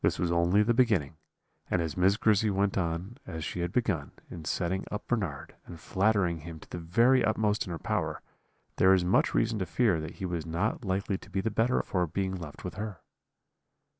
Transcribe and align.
"This 0.03 0.17
was 0.17 0.31
only 0.31 0.63
the 0.63 0.73
beginning; 0.73 1.17
and 1.69 1.79
as 1.79 1.95
Miss 1.95 2.17
Grizzy 2.17 2.49
went 2.49 2.75
on 2.75 3.17
as 3.27 3.43
she 3.43 3.59
had 3.59 3.71
begun, 3.71 4.13
in 4.31 4.45
setting 4.45 4.83
up 4.91 5.05
Bernard, 5.07 5.53
and 5.67 5.79
flattering 5.79 6.39
him 6.39 6.59
to 6.59 6.67
the 6.71 6.79
very 6.79 7.23
utmost 7.23 7.67
in 7.67 7.71
her 7.71 7.77
power, 7.77 8.23
there 8.77 8.95
is 8.95 9.05
much 9.05 9.35
reason 9.35 9.59
to 9.59 9.65
fear 9.67 9.99
that 10.01 10.15
he 10.15 10.25
was 10.25 10.43
not 10.43 10.83
likely 10.83 11.19
to 11.19 11.29
be 11.29 11.39
the 11.39 11.51
better 11.51 11.83
for 11.83 12.07
being 12.07 12.33
left 12.33 12.63
with 12.63 12.77
her. 12.81 13.01